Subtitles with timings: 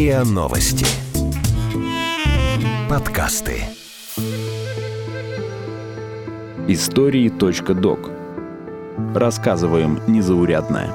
[0.00, 0.86] РИА Новости.
[2.88, 3.64] Подкасты.
[6.68, 8.10] Истории.док.
[9.14, 10.90] Рассказываем незаурядное.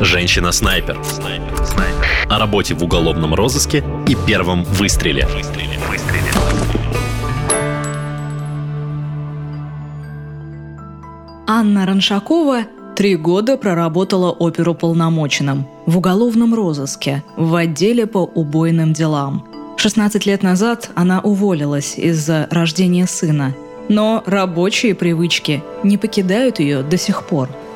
[0.00, 1.00] Женщина-снайпер.
[2.28, 5.28] О работе в уголовном розыске и первом выстреле.
[11.52, 19.48] Анна Раншакова три года проработала оперуполномоченным в уголовном розыске в отделе по убойным делам.
[19.76, 23.52] 16 лет назад она уволилась из-за рождения сына,
[23.88, 27.48] но рабочие привычки не покидают ее до сих пор–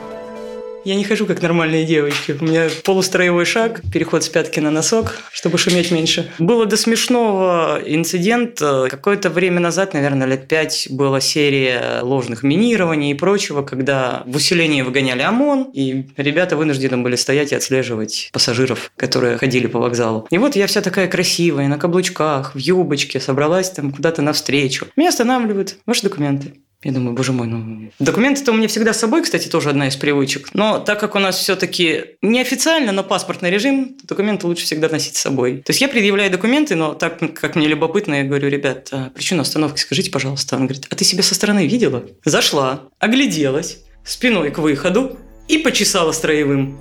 [0.84, 2.36] я не хожу как нормальные девочки.
[2.40, 6.30] У меня полустроевой шаг, переход с пятки на носок, чтобы шуметь меньше.
[6.38, 8.58] Было до смешного инцидент.
[8.58, 14.82] Какое-то время назад, наверное, лет пять, была серия ложных минирований и прочего, когда в усилении
[14.82, 20.26] выгоняли ОМОН, и ребята вынуждены были стоять и отслеживать пассажиров, которые ходили по вокзалу.
[20.30, 24.86] И вот я вся такая красивая, на каблучках, в юбочке, собралась там куда-то навстречу.
[24.96, 25.76] Меня останавливают.
[25.86, 26.54] Ваши документы.
[26.84, 27.90] Я думаю, боже мой, ну...
[27.98, 30.50] Документы-то у меня всегда с собой, кстати, тоже одна из привычек.
[30.52, 35.20] Но так как у нас все-таки неофициально, но паспортный режим, документы лучше всегда носить с
[35.20, 35.62] собой.
[35.62, 39.40] То есть я предъявляю документы, но так как мне любопытно, я говорю, ребят, а причину
[39.40, 40.56] остановки скажите, пожалуйста.
[40.56, 42.04] Он говорит, а ты себя со стороны видела?
[42.24, 46.78] Зашла, огляделась, спиной к выходу и почесала строевым.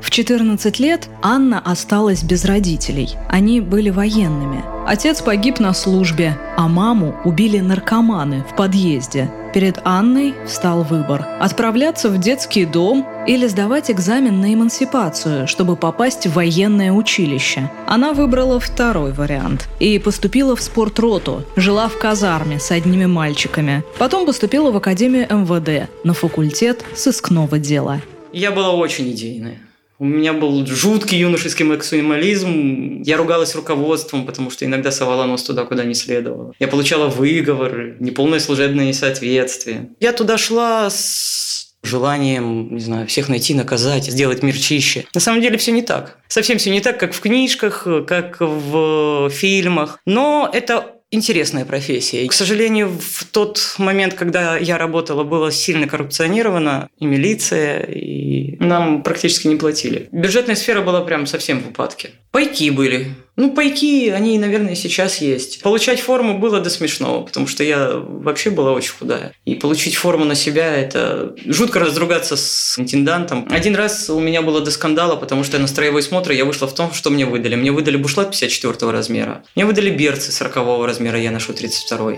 [0.00, 3.16] В 14 лет Анна осталась без родителей.
[3.28, 4.64] Они были военными.
[4.86, 9.30] Отец погиб на службе, а маму убили наркоманы в подъезде.
[9.52, 16.26] Перед Анной встал выбор– отправляться в детский дом или сдавать экзамен на эмансипацию, чтобы попасть
[16.26, 17.70] в военное училище.
[17.86, 23.82] Она выбрала второй вариант и поступила в спортроту, жила в казарме с одними мальчиками.
[23.98, 28.00] Потом поступила в Академию МВД на факультет сыскного дела.
[28.32, 29.67] Я была очень идейная.
[29.98, 33.02] У меня был жуткий юношеский максимализм.
[33.02, 36.52] Я ругалась руководством, потому что иногда совала нос туда, куда не следовало.
[36.60, 39.90] Я получала выговор, неполное служебное несоответствие.
[39.98, 45.04] Я туда шла с желанием, не знаю, всех найти, наказать, сделать мир чище.
[45.14, 46.18] На самом деле все не так.
[46.28, 49.98] Совсем все не так, как в книжках, как в фильмах.
[50.06, 52.26] Но это интересная профессия.
[52.26, 59.02] К сожалению, в тот момент, когда я работала, было сильно коррупционировано и милиция, и нам
[59.02, 60.08] практически не платили.
[60.12, 62.10] Бюджетная сфера была прям совсем в упадке.
[62.30, 63.14] Пайки были.
[63.38, 65.62] Ну, пайки, они, наверное, сейчас есть.
[65.62, 69.32] Получать форму было до смешного, потому что я вообще была очень худая.
[69.44, 73.46] И получить форму на себя– это жутко разругаться с интендантом.
[73.48, 76.74] Один раз у меня было до скандала, потому что на строевой смотр я вышла в
[76.74, 77.54] том, что мне выдали.
[77.54, 79.44] Мне выдали бушлат 54 размера.
[79.54, 82.14] Мне выдали берцы 40 размера, я ношу 32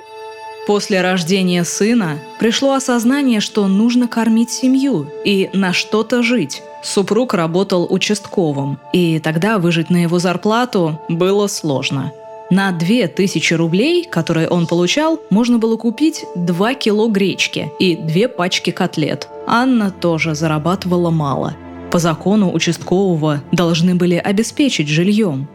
[0.66, 6.62] После рождения сына пришло осознание, что нужно кормить семью и на что-то жить.
[6.82, 12.12] Супруг работал участковым, и тогда выжить на его зарплату было сложно.
[12.50, 18.70] На 2000 рублей, которые он получал, можно было купить 2 кило гречки и 2 пачки
[18.70, 19.28] котлет.
[19.46, 21.54] Анна тоже зарабатывала мало.
[21.92, 25.48] По закону участкового должны были обеспечить жильем.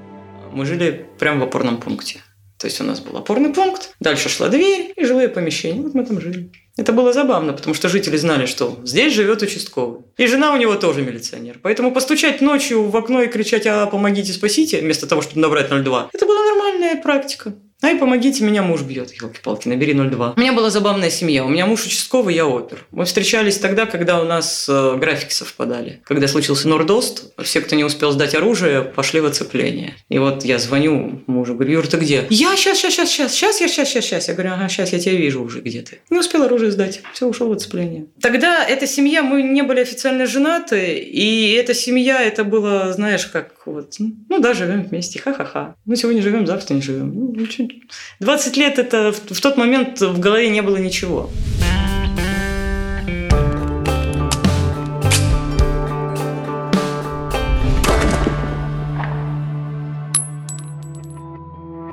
[0.53, 2.21] Мы жили прямо в опорном пункте.
[2.57, 5.81] То есть у нас был опорный пункт, дальше шла дверь и жилые помещения.
[5.81, 6.51] Вот мы там жили.
[6.77, 10.01] Это было забавно, потому что жители знали, что здесь живет участковый.
[10.17, 11.59] И жена у него тоже милиционер.
[11.61, 16.09] Поэтому постучать ночью в окно и кричать «А, помогите, спасите!» вместо того, чтобы набрать 02,
[16.13, 17.55] это была нормальная практика.
[17.85, 19.13] Ай, помогите, меня муж бьет.
[19.13, 20.33] Елки-палки, набери 02.
[20.35, 21.45] У меня была забавная семья.
[21.45, 22.83] У меня муж участковый, я опер.
[22.89, 26.01] Мы встречались тогда, когда у нас э, графики совпадали.
[26.03, 29.93] Когда случился Нордост, все, кто не успел сдать оружие, пошли в оцепление.
[30.09, 32.25] И вот я звоню мужу, говорю, Юр, ты где?
[32.31, 34.27] Я сейчас, сейчас, сейчас, сейчас, сейчас, я сейчас, сейчас, сейчас.
[34.29, 35.99] Я говорю, ага, сейчас я тебя вижу уже где ты.
[36.09, 38.07] Не успел оружие сдать, все, ушел в оцепление.
[38.19, 43.67] Тогда эта семья, мы не были официально женаты, и эта семья, это было, знаешь, как
[43.67, 45.75] вот, ну да, живем вместе, ха-ха-ха.
[45.85, 47.13] Мы сегодня живем, завтра не живем.
[47.13, 47.74] Ну, чуть
[48.19, 51.29] 20 лет это в тот момент в голове не было ничего.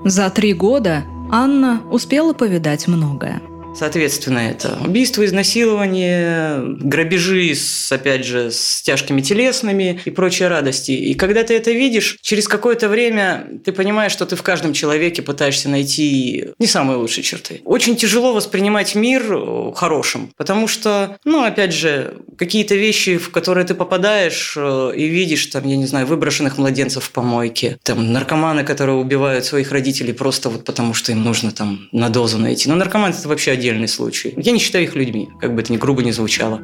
[0.05, 3.41] За три года Анна успела повидать многое.
[3.75, 10.93] Соответственно, это убийство, изнасилование, грабежи, с, опять же, с тяжкими телесными и прочие радости.
[10.93, 15.23] И когда ты это видишь, через какое-то время ты понимаешь, что ты в каждом человеке
[15.23, 17.63] пытаешься найти не самые лучшие черты.
[17.65, 23.67] Очень тяжело воспринимать мир э, хорошим, потому что, ну, опять же, какие-то вещи, в которые
[23.67, 28.65] ты попадаешь э, и видишь, там, я не знаю, выброшенных младенцев в помойке, там, наркоманы,
[28.65, 32.69] которые убивают своих родителей просто вот потому, что им нужно там на дозу найти.
[32.69, 34.35] Но наркоман– это вообще отдельный случай.
[34.37, 36.61] Я не считаю их людьми, как бы это ни грубо не звучало.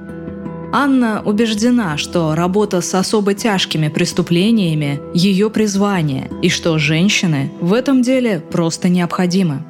[0.71, 8.03] Анна убеждена, что работа с особо тяжкими преступлениями– ее призвание, и что женщины в этом
[8.03, 9.63] деле просто необходимы.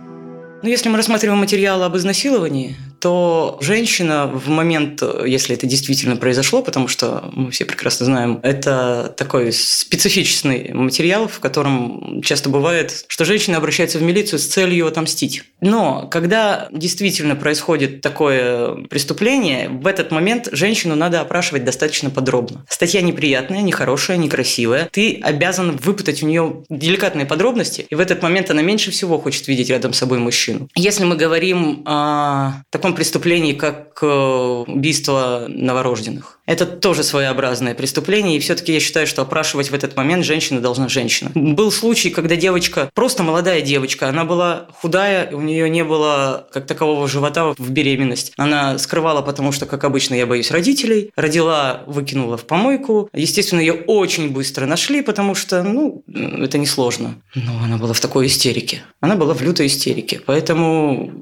[0.62, 6.62] Ну, если мы рассматриваем материалы об изнасиловании, то женщина в момент, если это действительно произошло,
[6.62, 13.24] потому что мы все прекрасно знаем, это такой специфичный материал, в котором часто бывает, что
[13.24, 15.44] женщина обращается в милицию с целью отомстить.
[15.60, 22.64] Но когда действительно происходит такое преступление, в этот момент женщину надо опрашивать достаточно подробно.
[22.68, 24.88] Статья неприятная, нехорошая, некрасивая.
[24.90, 29.48] Ты обязан выпытать у нее деликатные подробности, и в этот момент она меньше всего хочет
[29.48, 30.68] видеть рядом с собой мужчину.
[30.74, 36.38] Если мы говорим о таком таком преступлении, как э, убийство новорожденных.
[36.48, 40.88] Это тоже своеобразное преступление, и все-таки я считаю, что опрашивать в этот момент женщина должна
[40.88, 41.30] женщина.
[41.34, 46.66] Был случай, когда девочка, просто молодая девочка, она была худая, у нее не было как
[46.66, 48.32] такового живота в беременность.
[48.38, 51.10] Она скрывала, потому что, как обычно, я боюсь родителей.
[51.16, 53.10] Родила, выкинула в помойку.
[53.12, 57.16] Естественно, ее очень быстро нашли, потому что, ну, это несложно.
[57.34, 58.84] Но она была в такой истерике.
[59.02, 60.22] Она была в лютой истерике.
[60.24, 61.12] Поэтому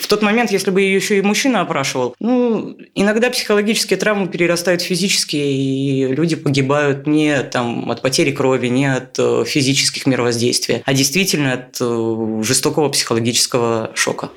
[0.00, 2.14] в тот момент, если бы ее еще и мужчина опрашивал.
[2.20, 8.68] Ну, иногда психологические травмы перерастают в физические, и люди погибают не там, от потери крови,
[8.68, 14.30] не от э, физических мировоздействий, а действительно от э, жестокого психологического шока.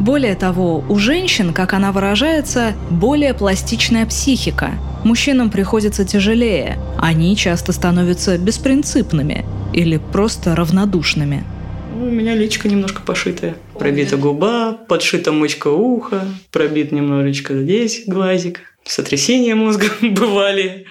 [0.00, 4.72] Более того, у женщин, как она выражается, более пластичная психика.
[5.04, 6.78] Мужчинам приходится тяжелее.
[6.98, 11.44] Они часто становятся беспринципными или просто равнодушными–
[11.98, 13.56] у меня личка немножко пошитая.
[13.78, 18.75] Пробита губа, подшита мочка уха, пробит немножечко здесь глазик.
[18.86, 20.86] Сотрясения мозга бывали.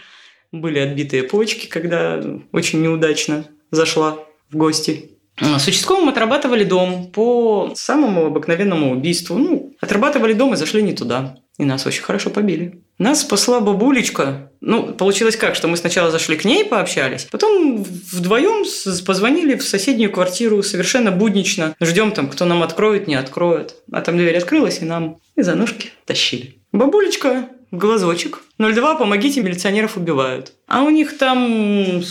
[0.52, 4.20] Были отбитые почки, когда очень неудачно зашла
[4.50, 5.12] в гости.
[5.42, 9.38] А, с участковым отрабатывали дом по самому обыкновенному убийству.
[9.38, 11.38] Ну, отрабатывали дом и зашли не туда.
[11.58, 12.82] И нас очень хорошо побили.
[12.98, 14.52] Нас спасла бабулечка.
[14.62, 18.66] Ну, получилось как, что мы сначала зашли к ней, пообщались, потом вдвоем
[19.06, 21.76] позвонили в соседнюю квартиру совершенно буднично.
[21.82, 23.76] Ждем там, кто нам откроет, не откроет.
[23.92, 26.56] А там дверь открылась, и нам и за ножки тащили.
[26.72, 28.42] Бабулечка, глазочек.
[28.58, 30.54] 02, помогите, милиционеров убивают.
[30.68, 32.02] А у них там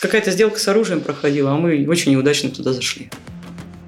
[0.00, 3.10] какая-то сделка с оружием проходила, а мы очень неудачно туда зашли.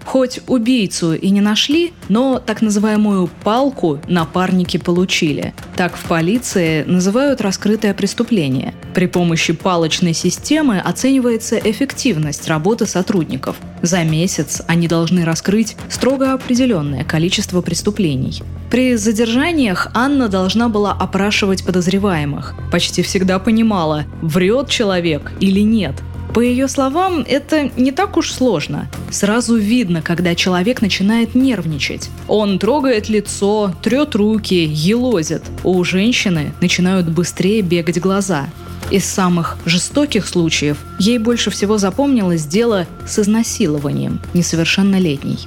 [0.06, 5.52] Хоть убийцу и не нашли, но так называемую «палку» напарники получили.
[5.76, 8.72] Так в полиции называют раскрытое преступление.
[8.94, 13.56] При помощи палочной системы оценивается эффективность работы сотрудников.
[13.82, 18.42] За месяц они должны раскрыть строго определенное количество преступлений.
[18.70, 22.54] При задержаниях Анна должна была опрашивать подозреваемых.
[22.70, 25.96] Почти всегда понимала, врет человек или нет–
[26.36, 28.90] по ее словам, это не так уж сложно.
[29.10, 32.10] Сразу видно, когда человек начинает нервничать.
[32.28, 35.40] Он трогает лицо, трет руки, елозит.
[35.64, 38.48] У женщины начинают быстрее бегать глаза.
[38.90, 45.38] Из самых жестоких случаев ей больше всего запомнилось дело с изнасилованием несовершеннолетней.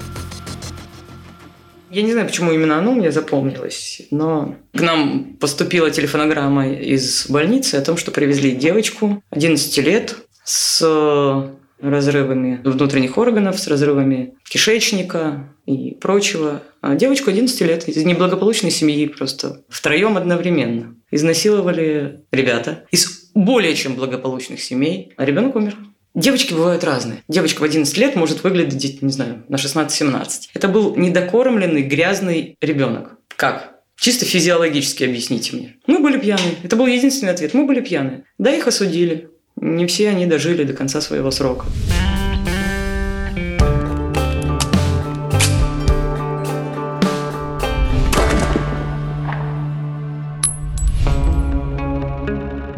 [1.92, 7.75] Я не знаю, почему именно оно мне запомнилось, но к нам поступила телефонограмма из больницы
[7.75, 10.15] о том, что привезли девочку 11 лет,
[10.50, 16.63] с разрывами внутренних органов, с разрывами кишечника и прочего.
[16.81, 20.95] А девочку 11 лет из неблагополучной семьи просто втроем одновременно.
[21.12, 25.78] Изнасиловали ребята из более чем благополучных семей, а ребенок умер.
[26.16, 27.23] Девочки бывают разные.
[27.28, 30.50] Девочка в 11 лет может выглядеть, не знаю, на 16-17.
[30.56, 33.19] Это был недокормленный, грязный ребенок.
[33.35, 33.76] Как?
[33.95, 35.76] Чисто физиологически объясните мне.
[35.85, 36.56] Мы были пьяные.
[36.64, 37.54] Это был единственный ответ.
[37.54, 38.23] Мы были пьяные.
[38.40, 39.30] Да, их осудили.
[39.61, 41.66] Не все они дожили до конца своего срока.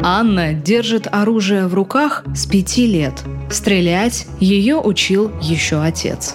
[0.04, 3.14] Анна держит оружие в руках с пяти лет.
[3.48, 6.34] Стрелять ее учил еще отец.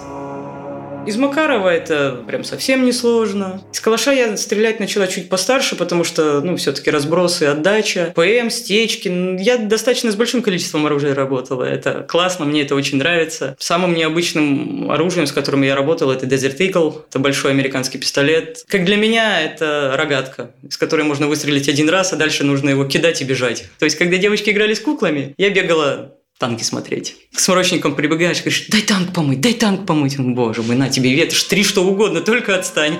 [1.08, 3.62] Из Макарова это прям совсем несложно.
[3.72, 9.08] Из калаша я стрелять начала чуть постарше, потому что, ну, все-таки разбросы, отдача, ПМ, стечки.
[9.40, 11.64] Я достаточно с большим количеством оружия работала.
[11.64, 13.56] Это классно, мне это очень нравится.
[13.58, 17.06] Самым необычным оружием, с которым я работал, это Desert Eagle.
[17.08, 18.66] Это большой американский пистолет.
[18.68, 22.84] Как для меня, это рогатка, с которой можно выстрелить один раз, а дальше нужно его
[22.84, 23.64] кидать и бежать.
[23.78, 27.16] То есть, когда девочки играли с куклами, я бегала танки смотреть.
[27.34, 30.18] К сморочникам прибегаешь, говоришь, дай танк помыть, дай танк помыть.
[30.18, 32.98] Он, боже мой, на тебе ветошь, три что угодно, только отстань.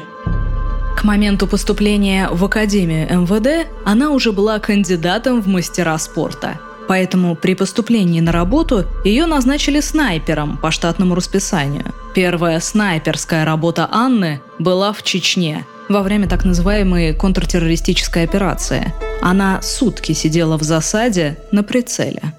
[0.96, 6.58] К моменту поступления в Академию МВД она уже была кандидатом в мастера спорта.
[6.88, 11.94] Поэтому при поступлении на работу ее назначили снайпером по штатному расписанию.
[12.14, 18.92] Первая снайперская работа Анны была в Чечне во время так называемой контртеррористической операции.
[19.22, 22.34] Она сутки сидела в засаде на прицеле.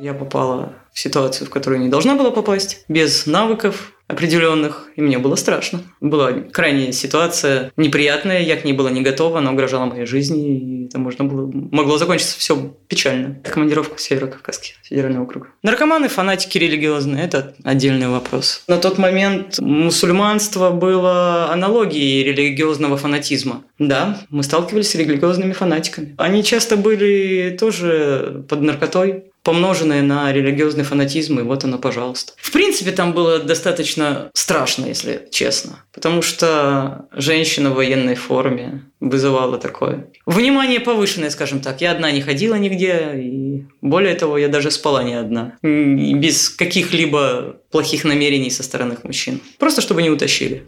[0.00, 5.18] Я попала в ситуацию, в которую не должна была попасть, без навыков, определенных, и мне
[5.18, 5.80] было страшно.
[6.00, 10.86] Была крайняя ситуация, неприятная, я к ней была не готова, она угрожала моей жизни, и
[10.86, 13.40] это можно было, могло закончиться все печально.
[13.42, 15.48] Командировка в Северо-Кавказский федеральный округ.
[15.62, 18.62] Наркоманы, фанатики религиозные– это отдельный вопрос.
[18.68, 23.64] На тот момент мусульманство было аналогией религиозного фанатизма.
[23.78, 26.14] Да, мы сталкивались с религиозными фанатиками.
[26.18, 32.32] Они часто были тоже под наркотой, помноженное на религиозный фанатизм, и вот оно, пожалуйста.
[32.36, 39.58] В принципе, там было достаточно страшно, если честно, потому что женщина в военной форме вызывала
[39.58, 40.08] такое.
[40.26, 41.82] Внимание повышенное, скажем так.
[41.82, 45.52] Я одна не ходила нигде, и более того, я даже спала не одна.
[45.62, 49.40] Без каких-либо плохих намерений со стороны мужчин.
[49.58, 50.64] Просто чтобы не утащили.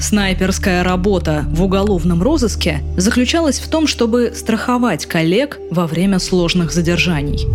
[0.00, 7.46] Снайперская работа в уголовном розыске заключалась в том, чтобы страховать коллег во время сложных задержаний.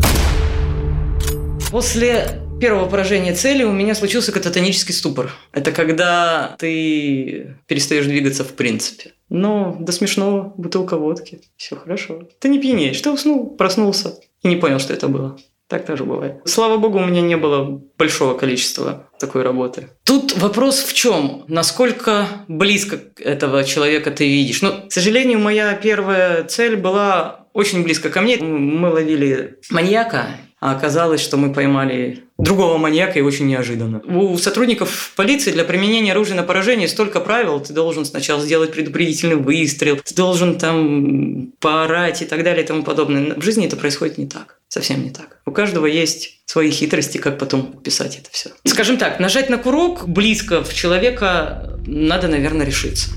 [1.72, 5.32] После первого поражения цели у меня случился кататонический ступор.
[5.54, 9.14] Это когда ты перестаешь двигаться в принципе.
[9.30, 11.42] Но до смешного бутылка водки.
[11.56, 12.28] Все хорошо.
[12.40, 13.00] Ты не пьянеешь.
[13.02, 15.38] Ты уснул, проснулся и не понял, что это было.
[15.68, 16.42] Так тоже бывает.
[16.46, 19.90] Слава богу, у меня не было большого количества такой работы.
[20.04, 21.46] Тут вопрос в чем?
[21.48, 24.62] Насколько близко этого человека ты видишь?
[24.62, 28.38] Ну, к сожалению, моя первая цель была очень близко ко мне.
[28.38, 30.28] Мы ловили маньяка,
[30.60, 34.02] а оказалось, что мы поймали другого маньяка и очень неожиданно.
[34.06, 37.60] У сотрудников полиции для применения оружия на поражение столько правил.
[37.60, 42.84] Ты должен сначала сделать предупредительный выстрел, ты должен там поорать и так далее и тому
[42.84, 43.36] подобное.
[43.36, 44.60] В жизни это происходит не так.
[44.74, 45.38] Совсем не так.
[45.46, 48.50] У каждого есть свои хитрости, как потом писать это все.
[48.66, 53.12] Скажем так, нажать на курок близко в человека надо, наверное, решиться.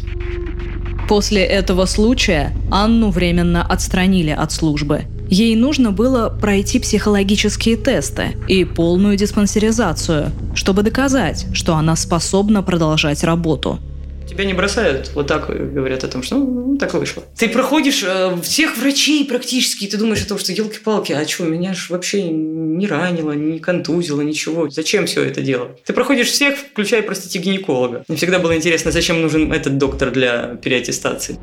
[1.08, 5.04] После этого случая Анну временно отстранили от службы.
[5.30, 13.24] Ей нужно было пройти психологические тесты и полную диспансеризацию, чтобы доказать, что она способна продолжать
[13.24, 13.80] работу.
[14.28, 17.22] Тебя не бросают, вот так говорят о том, что ну, так вышло.
[17.36, 21.44] Ты проходишь э, всех врачей практически, и ты думаешь о том, что елки-палки, а что,
[21.44, 24.68] меня же вообще не ранило, не контузило, ничего.
[24.68, 25.76] Зачем все это дело?
[25.84, 28.04] Ты проходишь всех, включая, простите, гинеколога.
[28.08, 31.38] Мне всегда было интересно, зачем нужен этот доктор для переаттестации.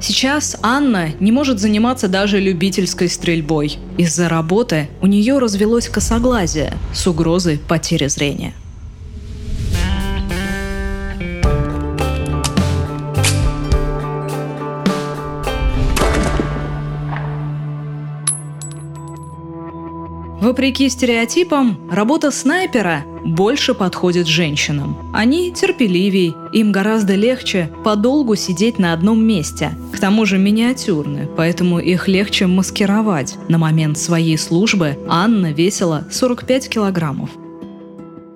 [0.00, 3.78] Сейчас Анна не может заниматься даже любительской стрельбой.
[3.96, 8.54] Из-за работы у нее развелось косоглазие с угрозой потери зрения.
[20.44, 25.10] Вопреки стереотипам, работа снайпера больше подходит женщинам.
[25.14, 29.70] Они терпеливей, им гораздо легче подолгу сидеть на одном месте.
[29.94, 33.36] К тому же миниатюрны, поэтому их легче маскировать.
[33.48, 37.30] На момент своей службы Анна весила 45 килограммов.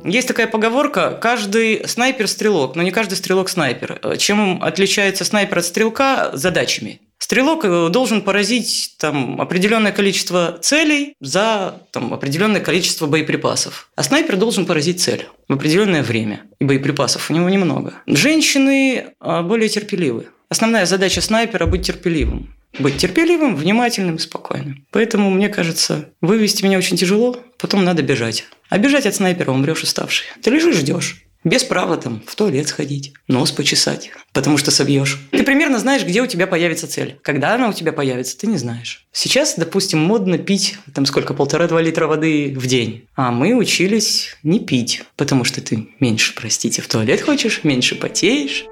[0.02, 4.16] Есть такая поговорка, каждый снайпер– стрелок, но не каждый стрелок– снайпер.
[4.16, 6.30] Чем отличается снайпер от стрелка?
[6.32, 7.02] Задачами.
[7.18, 13.90] Стрелок э, должен поразить там, определенное количество целей за там, определенное количество боеприпасов.
[13.96, 16.42] А снайпер должен поразить цель в определенное время.
[16.60, 17.94] И боеприпасов у него немного.
[18.06, 20.28] Женщины а, более терпеливы.
[20.48, 22.54] Основная задача снайпера– быть терпеливым.
[22.78, 24.86] Быть терпеливым, внимательным и спокойным.
[24.92, 28.44] Поэтому, мне кажется, вывести меня очень тяжело, потом надо бежать.
[28.68, 30.26] А бежать от снайпера умрешь уставший.
[30.42, 31.24] Ты лежишь, ждешь.
[31.44, 35.20] Без права там в туалет сходить, нос почесать, потому что собьешь.
[35.30, 37.18] Ты примерно знаешь, где у тебя появится цель.
[37.22, 39.06] Когда она у тебя появится, ты не знаешь.
[39.12, 43.06] Сейчас, допустим, модно пить там сколько, полтора-два литра воды в день.
[43.14, 48.66] А мы учились не пить, потому что ты меньше, простите, в туалет хочешь, меньше потеешь.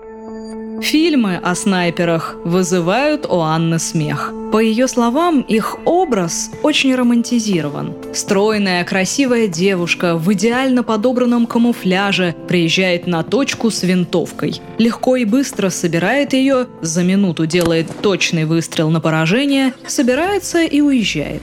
[0.81, 4.33] Фильмы о снайперах вызывают у Анны смех.
[4.53, 7.95] По ее словам, их образ очень романтизирован.
[8.15, 14.61] Стройная, красивая девушка в идеально подобранном камуфляже приезжает на точку с винтовкой.
[14.79, 21.43] Легко и быстро собирает ее, за минуту делает точный выстрел на поражение, собирается и уезжает.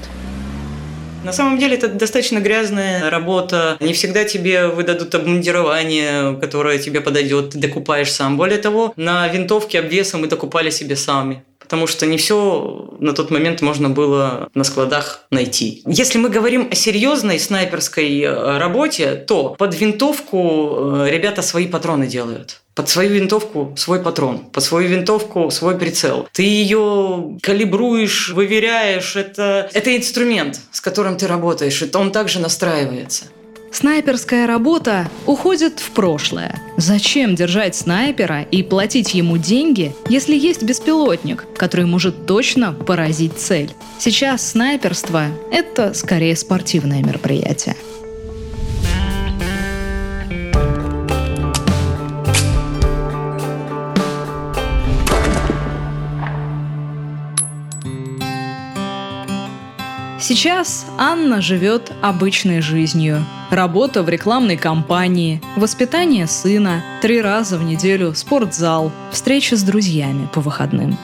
[1.24, 3.78] На самом деле это достаточно грязная работа.
[3.80, 8.38] Не всегда тебе выдадут обмундирование, которое тебе подойдет, ты докупаешь сам.
[8.38, 13.32] Более того, на винтовке обвеса мы докупали себе сами потому что не все на тот
[13.32, 15.82] момент можно было на складах найти.
[15.88, 22.06] Если мы говорим о серьезной снайперской э, работе, то под винтовку э, ребята свои патроны
[22.06, 22.63] делают.
[22.76, 26.28] Под свою винтовку свой патрон, под свою винтовку свой прицел.
[26.32, 29.16] Ты ее калибруешь, выверяешь.
[29.16, 33.26] Это, это инструмент, с которым ты работаешь, и он также настраивается.
[33.72, 36.62] Снайперская работа уходит в прошлое.
[36.78, 43.72] Зачем держать снайпера и платить ему деньги, если есть беспилотник, который может точно поразить цель?
[43.98, 47.76] Сейчас снайперство– это скорее спортивное мероприятие.
[60.34, 63.24] Сейчас Анна живет обычной жизнью.
[63.52, 70.42] Работа в рекламной компании, воспитание сына, три раза в неделю спортзал, встреча с друзьями по
[70.42, 70.98] выходным.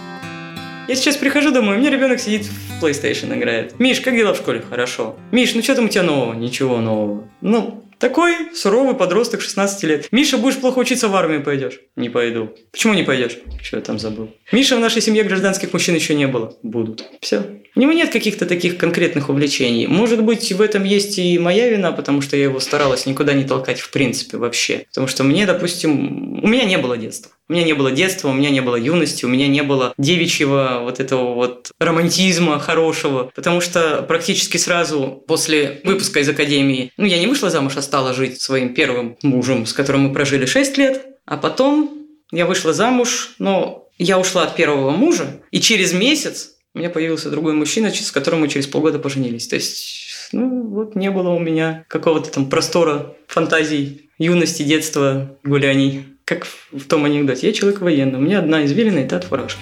[0.87, 3.79] Я сейчас прихожу домой, у меня ребенок сидит в PlayStation играет.
[3.79, 4.63] Миш, как дела в школе?
[4.67, 5.15] Хорошо.
[5.29, 6.33] Миш, ну что там у тебя нового?
[6.33, 7.25] Ничего нового.
[7.41, 10.07] Ну, такой суровый подросток 16 лет.
[10.11, 11.79] Миша, будешь плохо учиться, в армию пойдешь?
[11.95, 12.55] Не пойду.
[12.71, 13.37] Почему не пойдешь?
[13.61, 14.33] Что я там забыл?
[14.51, 16.57] Миша, в нашей семье гражданских мужчин еще не было.
[16.63, 17.05] Будут.
[17.21, 17.43] Все.
[17.75, 19.87] У него нет каких-то таких конкретных увлечений.
[19.87, 23.43] Может быть, в этом есть и моя вина, потому что я его старалась никуда не
[23.43, 24.85] толкать в принципе вообще.
[24.89, 27.31] Потому что мне, допустим, у меня не было детства.
[27.49, 30.81] У меня не было детства, у меня не было юности, у меня не было девичьего
[30.83, 37.17] вот этого вот романтизма хорошего, потому что практически сразу после выпуска из академии, ну, я
[37.17, 41.05] не вышла замуж, а стала жить своим первым мужем, с которым мы прожили 6 лет,
[41.25, 46.79] а потом я вышла замуж, но я ушла от первого мужа, и через месяц у
[46.79, 49.47] меня появился другой мужчина, с которым мы через полгода поженились.
[49.47, 56.05] То есть, ну, вот не было у меня какого-то там простора фантазий, юности, детства, гуляний.
[56.29, 57.47] Как в том анекдоте.
[57.47, 59.59] Я человек военный, у меня одна извилина, и та от фуражки.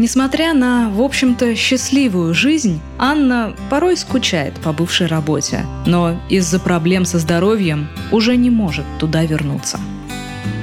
[0.00, 7.04] Несмотря на, в общем-то, счастливую жизнь, Анна порой скучает по бывшей работе, но из-за проблем
[7.04, 9.78] со здоровьем уже не может туда вернуться.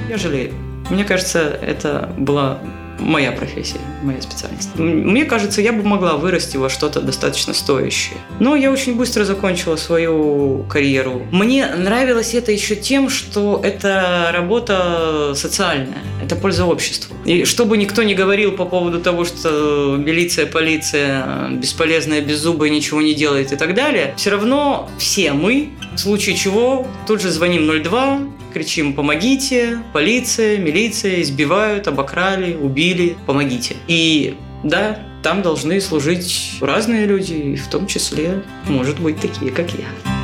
[0.09, 0.53] Я жалею.
[0.89, 2.59] Мне кажется, это была
[2.99, 4.75] моя профессия, моя специальность.
[4.75, 8.17] Мне кажется, я бы могла вырасти во что-то достаточно стоящее.
[8.39, 11.23] Но я очень быстро закончила свою карьеру.
[11.31, 17.15] Мне нравилось это еще тем, что это работа социальная, это польза обществу.
[17.25, 23.13] И чтобы никто не говорил по поводу того, что милиция, полиция бесполезная, беззубая, ничего не
[23.13, 28.19] делает и так далее, все равно все мы, в случае чего, тут же звоним 02,
[28.53, 33.77] кричим «помогите», полиция, милиция избивают, обокрали, убили, помогите.
[33.87, 40.16] И да, там должны служить разные люди, в том числе, может быть, такие, как я.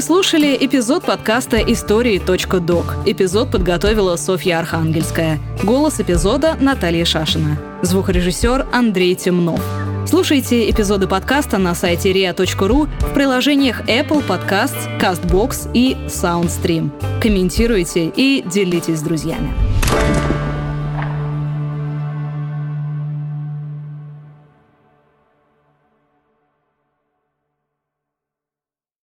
[0.00, 2.96] Вы слушали эпизод подкаста «Истории.док».
[3.04, 5.38] Эпизод подготовила Софья Архангельская.
[5.62, 7.58] Голос эпизода Наталья Шашина.
[7.82, 9.62] Звукорежиссер Андрей Темнов.
[10.08, 17.20] Слушайте эпизоды подкаста на сайте ria.ru в приложениях Apple Podcasts, CastBox и SoundStream.
[17.20, 19.52] Комментируйте и делитесь с друзьями.